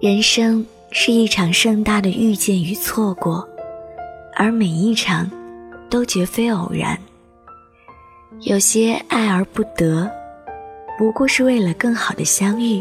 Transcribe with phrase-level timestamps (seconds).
[0.00, 3.46] 人生是一场盛大的遇见与错过，
[4.36, 5.28] 而每一场
[5.90, 6.96] 都绝非偶然。
[8.42, 10.08] 有些爱而不得，
[10.96, 12.80] 不过是为了更好的相遇；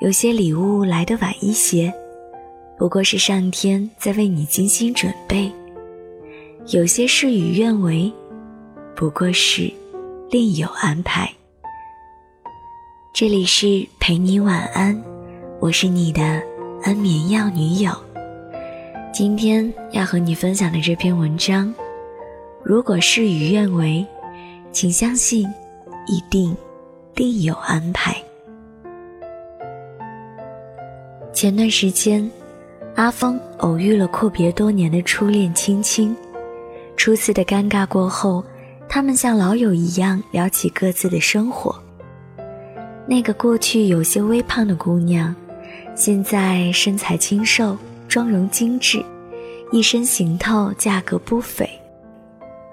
[0.00, 1.94] 有些礼物来得晚一些，
[2.76, 5.48] 不过是上天在为你精心准备；
[6.76, 8.12] 有些事与愿违，
[8.96, 9.72] 不过是
[10.28, 11.32] 另有安排。
[13.14, 15.13] 这里是陪你晚安。
[15.64, 16.42] 我是你的
[16.82, 17.90] 安眠药女友。
[19.14, 21.74] 今天要和你分享的这篇文章，
[22.62, 24.06] 如果事与愿违，
[24.72, 25.48] 请相信，
[26.06, 26.54] 一定
[27.14, 28.14] 另有安排。
[31.32, 32.30] 前段时间，
[32.94, 36.14] 阿峰偶遇了阔别多年的初恋青青。
[36.94, 38.44] 初次的尴尬过后，
[38.86, 41.74] 他们像老友一样聊起各自的生活。
[43.06, 45.34] 那个过去有些微胖的姑娘。
[45.96, 49.02] 现在身材清瘦，妆容精致，
[49.70, 51.68] 一身行头，价格不菲。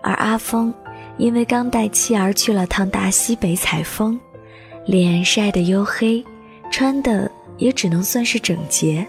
[0.01, 0.73] 而阿峰，
[1.17, 4.19] 因为刚带妻儿去了趟大西北采风，
[4.85, 6.25] 脸晒得黝黑，
[6.71, 9.05] 穿的也只能算是整洁。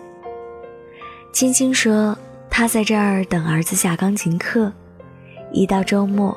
[1.33, 2.17] 青青说，
[2.51, 4.71] 她在这儿等儿子下钢琴课，
[5.53, 6.37] 一到周末，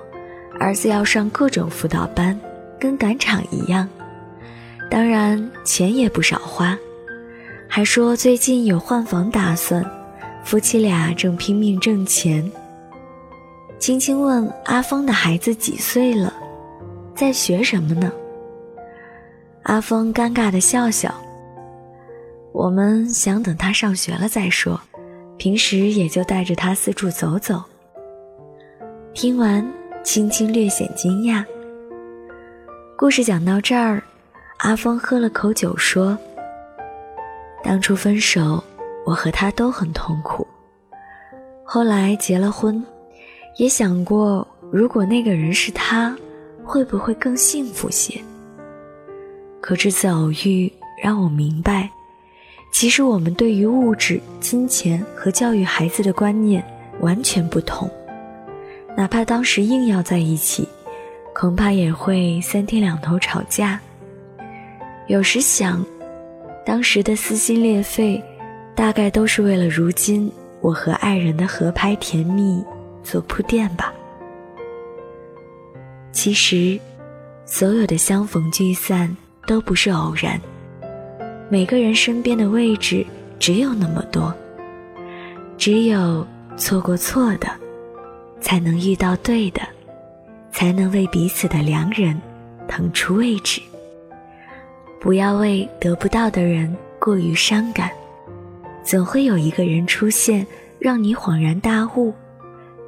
[0.58, 2.40] 儿子要上各种辅导班，
[2.80, 3.86] 跟赶场一样，
[4.90, 6.78] 当然钱也不少花。
[7.76, 9.84] 还说最近有换房打算，
[10.46, 12.50] 夫妻俩正拼命挣钱。
[13.78, 16.34] 青青问阿峰的孩子几岁了，
[17.14, 18.10] 在学什么呢？
[19.64, 21.14] 阿峰尴尬的笑笑。
[22.54, 24.80] 我们想等他上学了再说，
[25.36, 27.62] 平时也就带着他四处走走。
[29.14, 29.70] 听完，
[30.02, 31.44] 青青略显惊讶。
[32.98, 34.02] 故事讲到这儿，
[34.60, 36.18] 阿峰喝了口酒说。
[37.66, 38.64] 当初分手，
[39.08, 40.46] 我和他都很痛苦。
[41.64, 42.82] 后来结了婚，
[43.58, 46.16] 也想过如果那个人是他，
[46.64, 48.22] 会不会更幸福些？
[49.60, 50.72] 可这次偶遇
[51.04, 51.90] 让我明白，
[52.72, 56.64] 其实我们对于物质、金钱和教育孩子的观念
[57.00, 57.90] 完全不同。
[58.96, 60.70] 哪怕当时硬要在一起，
[61.34, 63.80] 恐怕也会三天两头吵架。
[65.08, 65.84] 有时想。
[66.66, 68.22] 当时的撕心裂肺，
[68.74, 70.32] 大概都是为了如今
[70.62, 72.64] 我和爱人的合拍甜蜜
[73.04, 73.94] 做铺垫吧。
[76.12, 76.80] 其实，
[77.46, 79.16] 所有的相逢聚散
[79.46, 80.42] 都不是偶然。
[81.50, 83.06] 每个人身边的位置
[83.38, 84.34] 只有那么多，
[85.58, 86.26] 只有
[86.58, 87.48] 错过错的，
[88.42, 89.62] 才能遇到对的，
[90.52, 92.20] 才能为彼此的良人
[92.68, 93.62] 腾出位置。
[95.06, 97.92] 不要为得不到的人过于伤感，
[98.84, 100.48] 总会有一个人出现，
[100.80, 102.12] 让你恍然大悟，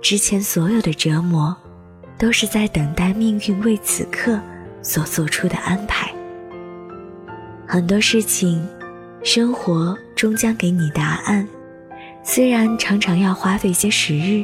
[0.02, 1.56] 之前所有的折磨，
[2.18, 4.40] 都是在等待命运为此刻
[4.82, 6.12] 所做出的安排。
[7.68, 8.68] 很多事情，
[9.24, 11.48] 生活终将给你答案，
[12.24, 14.44] 虽然常常要花费些时日。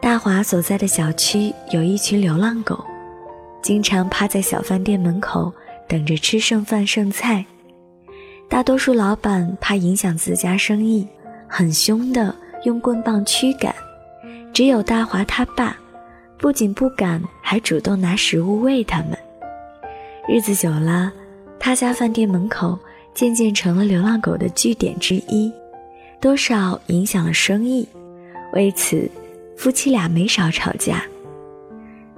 [0.00, 2.84] 大华所在的小区有一群流浪狗，
[3.62, 5.52] 经常趴在小饭店门口。
[5.88, 7.44] 等着吃剩饭剩菜，
[8.48, 11.06] 大多数老板怕影响自家生意，
[11.48, 13.74] 很凶的用棍棒驱赶。
[14.52, 15.76] 只有大华他爸，
[16.38, 19.16] 不仅不敢，还主动拿食物喂他们。
[20.28, 21.12] 日子久了，
[21.60, 22.78] 他家饭店门口
[23.14, 25.52] 渐渐成了流浪狗的据点之一，
[26.20, 27.86] 多少影响了生意。
[28.52, 29.10] 为此，
[29.56, 31.02] 夫妻俩没少吵架。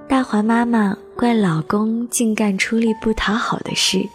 [0.07, 4.07] 大华妈妈怪老公竟干出力不讨好的事，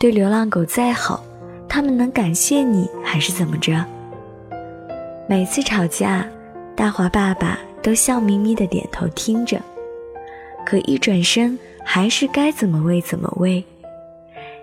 [0.00, 1.22] 对流浪狗再好，
[1.68, 3.84] 他们能感谢你还是怎么着？
[5.28, 6.26] 每次吵架，
[6.74, 9.60] 大华爸爸都笑眯眯的点头听着，
[10.64, 13.62] 可一转身还是该怎么喂怎么喂。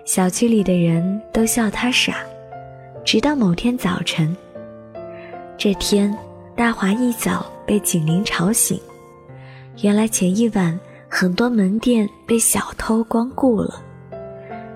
[0.04, 2.16] 小区里的人都笑他傻，
[3.04, 4.36] 直到某天早晨，
[5.56, 6.12] 这天
[6.56, 8.76] 大华一早被警铃吵醒。
[9.82, 10.76] 原来前一晚
[11.12, 13.82] 很多门店被小偷光顾了，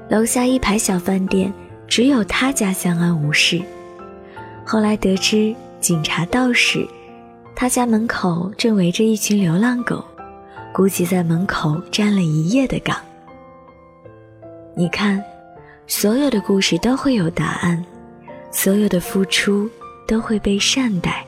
[0.09, 1.51] 楼下一排小饭店
[1.87, 3.63] 只有他家相安无事。
[4.67, 6.87] 后来得知警察到时，
[7.55, 10.05] 他家门口正围着一群流浪狗，
[10.73, 12.97] 估计在门口站了一夜的岗。
[14.75, 15.23] 你看，
[15.87, 17.83] 所有的故事都会有答案，
[18.51, 19.71] 所有的付出
[20.05, 21.25] 都会被善待，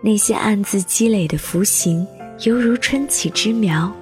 [0.00, 2.06] 那些暗自积累的福行。
[2.42, 3.92] 犹如春起之苗，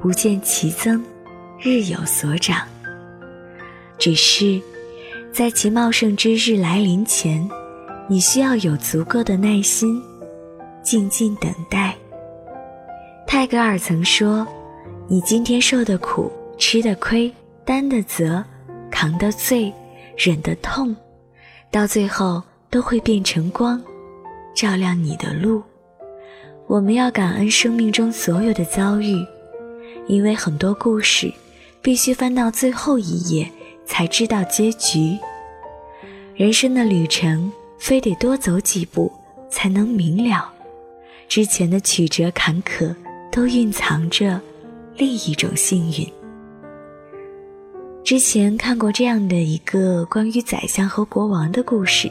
[0.00, 1.00] 不见其增，
[1.60, 2.66] 日有所长。
[3.98, 4.60] 只是，
[5.32, 7.48] 在其茂盛之日来临前，
[8.08, 10.02] 你需要有足够的耐心，
[10.82, 11.94] 静静等待。
[13.28, 14.44] 泰戈尔曾说
[15.06, 17.32] ：“你今天受的苦、吃的亏、
[17.64, 18.44] 担的责、
[18.90, 19.72] 扛的罪、
[20.16, 20.96] 忍的痛，
[21.70, 23.80] 到最后都会变成光，
[24.52, 25.62] 照亮你的路。”
[26.72, 29.22] 我们要感恩生命中所有的遭遇，
[30.06, 31.30] 因为很多故事
[31.82, 33.46] 必须翻到最后一页
[33.84, 35.18] 才知道结局。
[36.34, 39.12] 人生的旅程非得多走几步
[39.50, 40.50] 才能明了，
[41.28, 42.94] 之前的曲折坎坷。
[43.30, 44.38] 都蕴藏着
[44.94, 46.06] 另一种幸运。
[48.04, 52.10] 之前看过这样的一个关于宰相和国王的故事。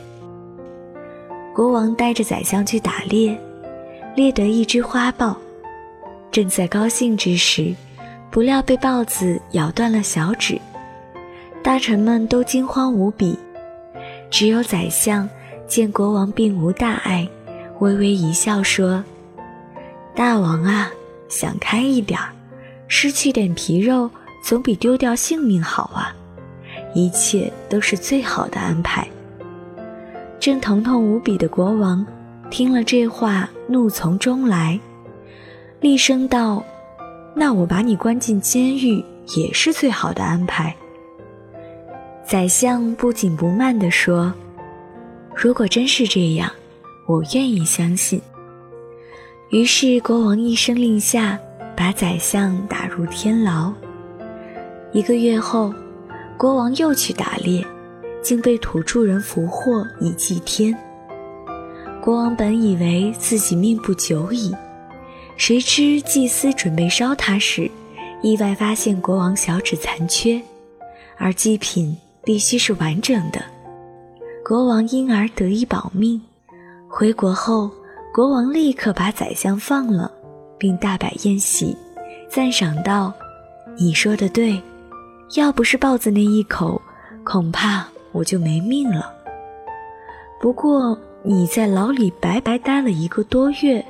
[1.53, 3.39] 国王带着宰相去打猎，
[4.15, 5.37] 猎得一只花豹，
[6.31, 7.73] 正在高兴之时，
[8.29, 10.59] 不料被豹子咬断了小指，
[11.63, 13.37] 大臣们都惊慌无比，
[14.29, 15.29] 只有宰相
[15.67, 17.27] 见国王并无大碍，
[17.79, 19.03] 微微一笑说
[20.15, 20.91] ：“大王啊。”
[21.31, 22.27] 想开一点儿，
[22.89, 24.09] 失去点皮肉
[24.43, 26.13] 总比丢掉性命好啊！
[26.93, 29.07] 一切都是最好的安排。
[30.41, 32.05] 正疼痛无比的国王
[32.51, 34.77] 听了这话，怒从中来，
[35.79, 36.61] 厉声道
[37.33, 39.03] ：“那我把你关进监狱
[39.37, 40.75] 也是最好的安排。”
[42.27, 44.33] 宰相不紧不慢地说
[45.33, 46.51] ：“如果真是这样，
[47.07, 48.21] 我愿意相信。”
[49.49, 51.39] 于是国王一声令下，
[51.75, 53.73] 把宰相打入天牢。
[54.91, 55.73] 一个月后，
[56.37, 57.65] 国王又去打猎，
[58.21, 60.77] 竟被土著人俘获以祭天。
[62.01, 64.51] 国王本以为自己命不久矣，
[65.37, 67.69] 谁知祭司准备烧他时，
[68.23, 70.41] 意外发现国王小指残缺，
[71.17, 73.39] 而祭品必须是完整的。
[74.43, 76.19] 国王因而得以保命。
[76.89, 77.69] 回国后。
[78.13, 80.11] 国王立刻把宰相放了，
[80.57, 81.73] 并大摆宴席，
[82.29, 83.13] 赞赏道
[83.79, 84.61] ：“你说的对，
[85.37, 86.81] 要不是豹子那一口，
[87.23, 89.13] 恐怕我就没命了。
[90.41, 93.85] 不过你在牢里白白待了一个多月，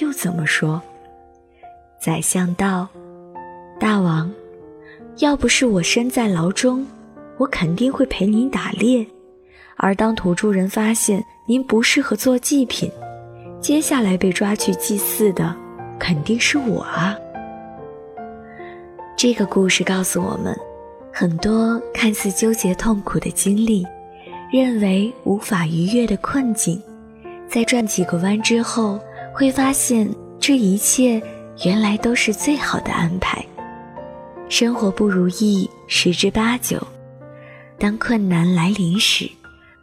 [0.00, 0.80] 又怎么说？”
[2.00, 2.88] 宰相道
[3.80, 4.30] ：“大王，
[5.18, 6.86] 要不是我身在牢中，
[7.36, 9.04] 我肯定会陪您打猎，
[9.76, 12.90] 而当土著人发现您不适合做祭品。”
[13.60, 15.52] 接下来被抓去祭祀的，
[15.98, 17.16] 肯定是我啊！
[19.16, 20.56] 这个故事告诉我们，
[21.12, 23.84] 很多看似纠结痛苦的经历，
[24.50, 26.80] 认为无法逾越的困境，
[27.48, 28.98] 在转几个弯之后，
[29.34, 30.08] 会发现
[30.40, 31.22] 这一切
[31.64, 33.44] 原来都是最好的安排。
[34.48, 36.78] 生活不如意十之八九，
[37.78, 39.30] 当困难来临时，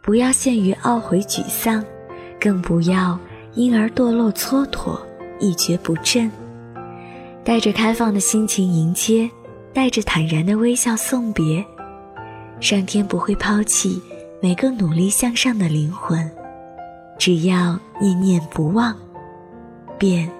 [0.02, 1.84] 不要陷于懊悔沮丧，
[2.40, 3.18] 更不要。
[3.54, 5.00] 因而堕落蹉跎，
[5.40, 6.30] 一蹶不振。
[7.42, 9.30] 带着开放的心情迎接，
[9.72, 11.64] 带着坦然的微笑送别。
[12.60, 13.98] 上天不会抛弃
[14.42, 16.30] 每个努力向上的灵魂，
[17.18, 18.94] 只要念念不忘，
[19.98, 20.30] 便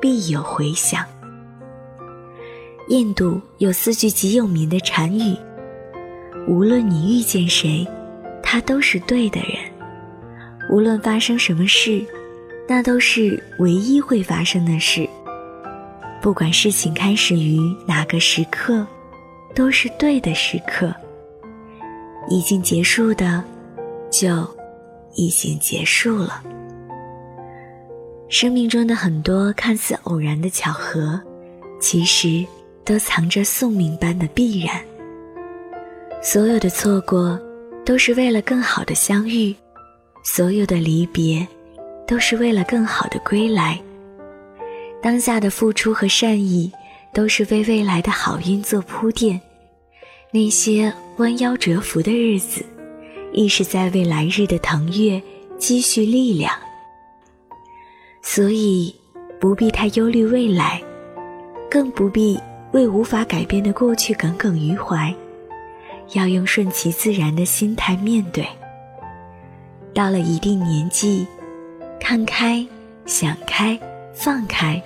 [0.00, 1.04] 必有回响。
[2.88, 5.36] 印度有四句极有名的禅语：
[6.46, 7.86] 无论你遇见谁，
[8.42, 9.58] 他都是对的人；
[10.70, 12.04] 无论发生什么事。
[12.72, 15.04] 那都是唯一会发生的事。
[16.22, 18.86] 不管事情开始于哪个时刻，
[19.56, 20.94] 都是对的时刻。
[22.28, 23.42] 已经结束的，
[24.10, 24.46] 就
[25.14, 26.42] 已经结束了。
[28.28, 31.20] 生命中的很多看似偶然的巧合，
[31.80, 32.44] 其实
[32.84, 34.80] 都藏着宿命般的必然。
[36.22, 37.40] 所有的错过，
[37.84, 39.54] 都是为了更好的相遇；
[40.22, 41.46] 所有的离别。
[42.06, 43.80] 都是为了更好的归来。
[45.00, 46.68] 当下的付出和善意，
[47.14, 49.40] 都是为未来的好运做铺垫。
[50.32, 52.64] 那些弯腰折伏的日子，
[53.30, 55.22] 亦是在为来日的腾跃
[55.58, 56.50] 积蓄力量。
[58.22, 58.94] 所以，
[59.38, 60.82] 不必太忧虑未来，
[61.70, 62.40] 更不必
[62.72, 65.14] 为无法改变的过去耿耿于怀。
[66.14, 68.44] 要用顺其自然的心态面对。
[69.92, 71.26] 到了一定年纪。
[72.00, 72.66] 看开，
[73.04, 73.78] 想开，
[74.14, 74.82] 放开，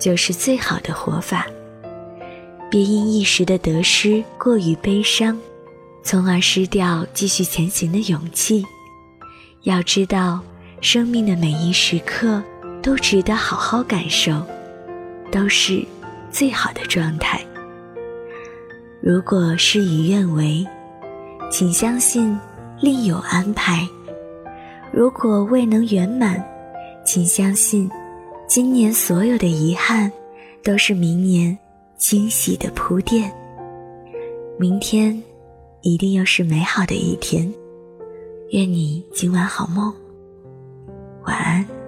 [0.00, 1.46] 就是最好的活法。
[2.68, 5.38] 别因一时的得失过于悲伤，
[6.02, 8.64] 从而失掉继续前行的勇气。
[9.64, 10.40] 要知道，
[10.80, 12.42] 生命的每一时刻
[12.82, 14.42] 都值得好好感受，
[15.30, 15.84] 都是
[16.30, 17.40] 最好的状态。
[19.02, 20.66] 如果事与愿违，
[21.50, 22.38] 请相信
[22.80, 23.86] 另有安排；
[24.92, 26.42] 如果未能圆满，
[27.04, 27.90] 请相信，
[28.46, 30.10] 今年所有的遗憾，
[30.62, 31.56] 都是明年
[31.96, 33.30] 惊喜的铺垫。
[34.58, 35.22] 明天，
[35.82, 37.52] 一定又是美好的一天。
[38.50, 39.94] 愿你今晚好梦，
[41.24, 41.79] 晚安。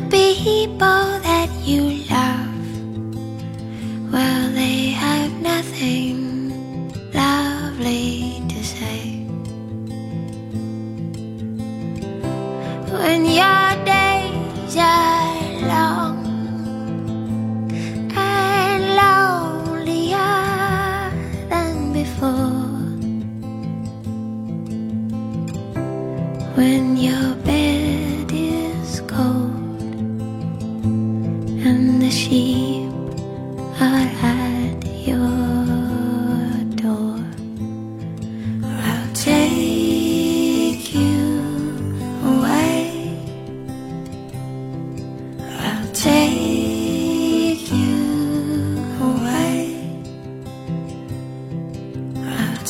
[0.00, 2.46] The people that you love.
[4.12, 6.52] Well they have nothing
[7.12, 9.26] lovely to say.
[12.92, 15.34] When your days are
[15.66, 16.18] long
[18.14, 20.30] and lonelier
[21.50, 22.68] than before.
[26.56, 27.34] When your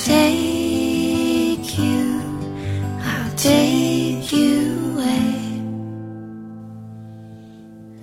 [0.05, 2.21] take you.
[3.02, 5.61] I'll take you away.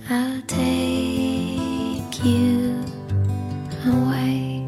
[0.10, 2.84] I'll take you
[3.88, 4.68] away.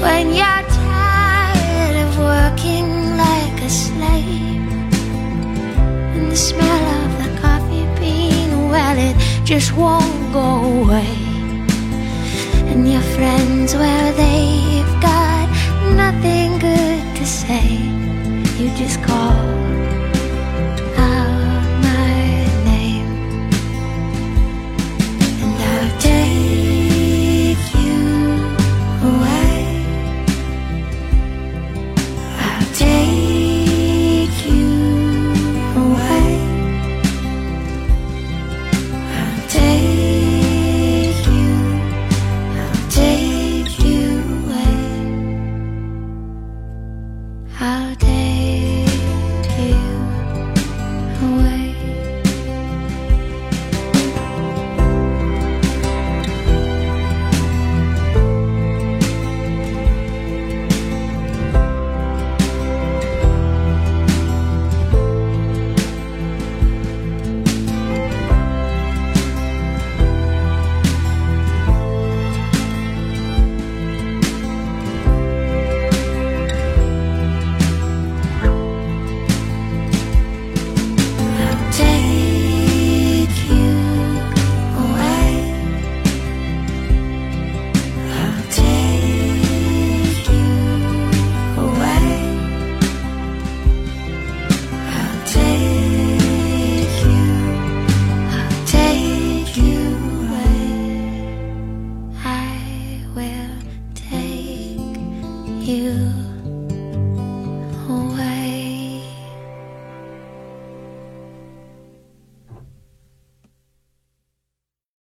[0.00, 4.92] When you're tired of working like a slave,
[6.16, 11.27] and the smell of the coffee bean, well, it just won't go away.
[12.70, 15.48] And your friends, well, they've got
[15.96, 17.66] nothing good to say.
[18.58, 19.36] You just call